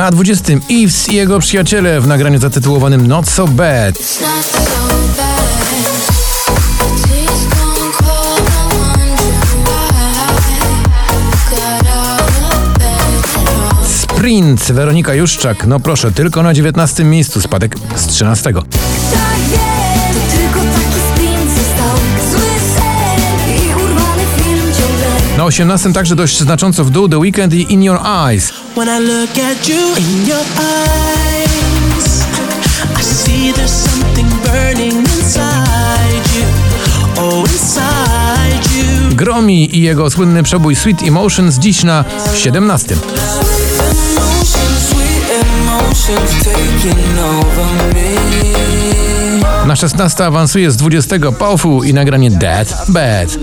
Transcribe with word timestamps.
Na 0.00 0.10
20 0.10 0.52
Eves 0.70 1.08
i 1.08 1.14
jego 1.14 1.38
przyjaciele 1.38 2.00
w 2.00 2.06
nagraniu 2.06 2.38
zatytułowanym 2.38 3.06
Not 3.06 3.28
So 3.28 3.46
Bad. 3.46 3.94
Sprint 13.86 14.72
Weronika 14.72 15.14
Juszczak, 15.14 15.66
no 15.66 15.80
proszę, 15.80 16.12
tylko 16.12 16.42
na 16.42 16.54
19 16.54 17.04
miejscu, 17.04 17.40
spadek 17.40 17.76
z 17.96 18.06
13. 18.06 18.52
18 25.50 25.92
także 25.92 26.16
dość 26.16 26.40
znacząco 26.40 26.84
w 26.84 26.90
dół 26.90 27.08
The 27.08 27.18
Weekend 27.18 27.54
i 27.54 27.72
In 27.72 27.82
Your 27.82 28.00
Eyes. 28.06 28.52
Oh, 37.16 37.42
Gromi 39.10 39.76
i 39.76 39.82
jego 39.82 40.10
słynny 40.10 40.42
przebój 40.42 40.76
Sweet 40.76 41.02
Emotions 41.02 41.58
dziś 41.58 41.84
na 41.84 42.04
17. 42.34 42.96
Na 49.66 49.76
16 49.76 50.26
awansuje 50.26 50.70
z 50.70 50.76
20 50.76 51.16
Powerful 51.38 51.86
i 51.86 51.94
nagranie 51.94 52.30
Dead 52.30 52.84
Bad. 52.88 53.38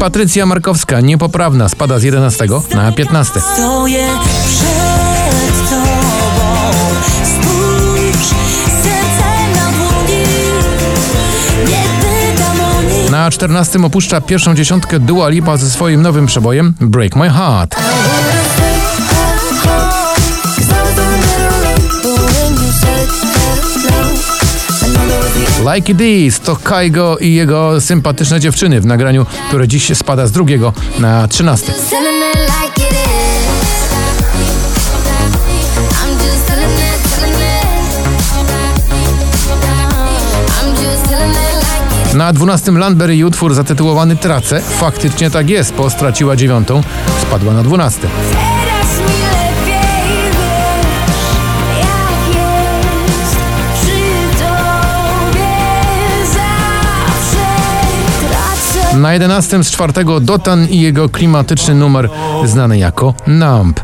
Patrycja 0.00 0.46
Markowska, 0.46 1.00
niepoprawna, 1.00 1.68
spada 1.68 1.98
z 1.98 2.02
11 2.02 2.46
na 2.74 2.92
15. 2.92 3.40
Na 13.10 13.30
14 13.30 13.78
opuszcza 13.84 14.20
pierwszą 14.20 14.54
dziesiątkę 14.54 15.00
Dua 15.00 15.28
Lipa 15.28 15.56
ze 15.56 15.70
swoim 15.70 16.02
nowym 16.02 16.26
przebojem 16.26 16.74
Break 16.80 17.16
My 17.16 17.30
Heart. 17.30 17.76
Like 25.78 25.92
It 25.92 26.00
Is 26.00 26.40
to 26.40 26.56
Kaigo 26.56 27.18
i 27.18 27.34
jego 27.34 27.80
sympatyczne 27.80 28.40
dziewczyny 28.40 28.80
w 28.80 28.86
nagraniu, 28.86 29.26
które 29.48 29.68
dziś 29.68 29.96
spada 29.96 30.26
z 30.26 30.32
drugiego 30.32 30.72
na 30.98 31.28
13. 31.28 31.72
Na 42.14 42.32
12 42.32 42.72
Landberry 42.72 43.16
i 43.16 43.24
utwór 43.24 43.54
zatytułowany 43.54 44.16
Trace. 44.16 44.60
Faktycznie 44.60 45.30
tak 45.30 45.50
jest, 45.50 45.74
bo 45.74 45.90
straciła 45.90 46.36
dziewiątą, 46.36 46.80
spadła 47.22 47.52
na 47.52 47.62
12. 47.62 48.08
Na 58.98 59.12
11 59.12 59.64
z 59.64 59.70
czwartego 59.70 60.20
Dotan 60.20 60.66
i 60.68 60.80
jego 60.80 61.08
klimatyczny 61.08 61.74
numer 61.74 62.08
znany 62.44 62.78
jako 62.78 63.14
Numb. 63.26 63.80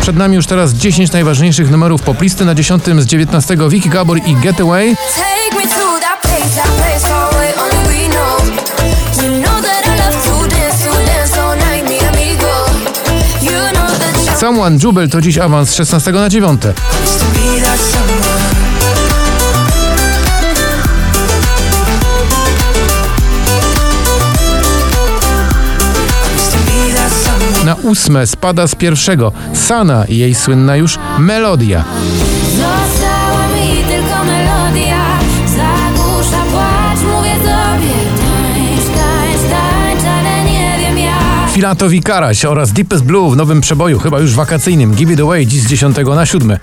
Przed 0.00 0.16
nami 0.16 0.36
już 0.36 0.46
teraz 0.46 0.72
10 0.72 1.12
najważniejszych 1.12 1.70
numerów 1.70 2.02
poplisty. 2.02 2.44
Na 2.44 2.54
10 2.54 2.84
z 2.98 3.06
19 3.06 3.56
Vicky 3.68 3.88
Gabor 3.88 4.18
i 4.26 4.36
Getaway. 4.36 4.96
Someone 14.40 14.78
Jubel 14.82 15.08
to 15.08 15.20
dziś 15.20 15.38
awans 15.38 15.70
z 15.70 15.74
16 15.74 16.12
na 16.12 16.28
9. 16.28 16.60
Na 27.64 27.74
ósme 27.74 28.26
spada 28.26 28.66
z 28.66 28.74
pierwszego 28.74 29.32
Sana 29.54 30.04
i 30.04 30.18
jej 30.18 30.34
słynna 30.34 30.76
już 30.76 30.98
melodia. 31.18 31.84
Jak. 41.56 41.66
Filatowi 41.66 42.02
Karaś 42.02 42.44
oraz 42.44 42.72
Deepest 42.72 43.04
Blue 43.04 43.30
w 43.30 43.36
nowym 43.36 43.60
przeboju, 43.60 43.98
chyba 43.98 44.20
już 44.20 44.34
wakacyjnym, 44.34 44.94
Give 44.94 45.10
It 45.10 45.20
Away 45.20 45.46
dziś 45.46 45.62
z 45.62 45.66
10 45.66 45.96
na 45.96 46.26
7. 46.26 46.58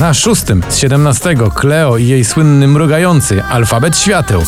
Na 0.00 0.14
szóstym 0.14 0.62
z 0.68 0.76
17 0.76 1.34
Cleo 1.54 1.96
i 1.96 2.06
jej 2.06 2.24
słynny 2.24 2.68
mrugający 2.68 3.44
alfabet 3.44 3.98
świateł. 3.98 4.42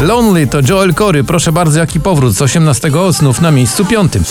Lonely 0.00 0.46
to 0.46 0.60
Joel 0.68 0.94
Cory, 0.94 1.24
proszę 1.24 1.52
bardzo, 1.52 1.78
jaki 1.78 2.00
powrót 2.00 2.34
z 2.34 2.42
18 2.42 2.90
znów 3.10 3.40
na 3.40 3.50
miejscu 3.50 3.84
piątym. 3.84 4.24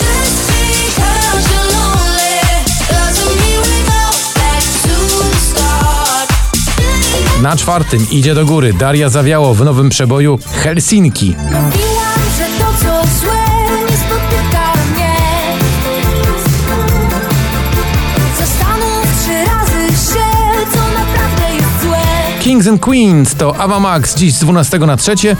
Na 7.42 7.56
czwartym 7.56 8.06
idzie 8.10 8.34
do 8.34 8.46
góry 8.46 8.72
Daria 8.72 9.08
Zawiało 9.08 9.54
w 9.54 9.64
nowym 9.64 9.88
przeboju 9.88 10.38
Helsinki. 10.62 11.34
Kings 22.50 22.66
and 22.66 22.80
Queens 22.80 23.34
to 23.34 23.56
Ava 23.56 23.80
Max 23.80 24.14
dziś 24.16 24.34
z 24.34 24.38
12 24.38 24.78
na 24.78 24.96
3. 24.96 25.36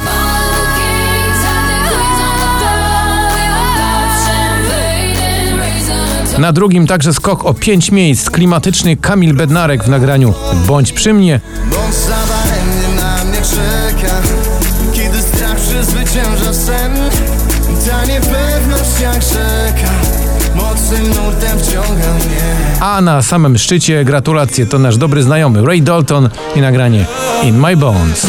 Na 6.38 6.52
drugim 6.52 6.86
także 6.86 7.14
skok 7.14 7.44
o 7.44 7.54
5 7.54 7.92
miejsc 7.92 8.30
klimatyczny 8.30 8.96
Kamil 8.96 9.34
Bednarek 9.34 9.84
w 9.84 9.88
nagraniu 9.88 10.34
Bądź 10.66 10.92
przy 10.92 11.14
mnie. 11.14 11.40
Bądź 11.70 11.94
na 12.96 13.24
mnie 13.24 13.38
czeka, 13.38 14.14
kiedy 14.92 15.22
strach 15.22 15.56
przezwycięża 15.56 16.54
sen. 16.54 16.96
Ta 17.86 18.04
niepewność 18.04 19.00
jak 19.02 19.22
rzeka, 19.22 20.19
mocnym 20.54 21.08
nurtem 21.08 21.58
wciąga 21.58 22.14
mnie. 22.14 22.80
A 22.80 23.00
na 23.00 23.22
samym 23.22 23.58
szczycie 23.58 24.04
gratulacje 24.04 24.66
to 24.66 24.78
nasz 24.78 24.96
dobry 24.96 25.22
znajomy 25.22 25.66
Ray 25.66 25.82
Dalton 25.82 26.28
i 26.56 26.60
nagranie 26.60 27.06
In 27.42 27.58
My 27.58 27.76
Bones. 27.76 28.26